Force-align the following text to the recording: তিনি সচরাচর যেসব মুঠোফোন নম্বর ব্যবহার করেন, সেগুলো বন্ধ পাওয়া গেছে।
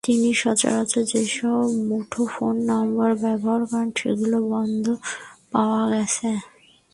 তিনি 0.03 0.29
সচরাচর 0.33 1.03
যেসব 1.03 1.65
মুঠোফোন 1.89 2.55
নম্বর 2.69 3.09
ব্যবহার 3.15 3.61
করেন, 3.65 3.89
সেগুলো 3.97 4.37
বন্ধ 4.51 4.85
পাওয়া 5.51 5.83
গেছে। 5.89 6.29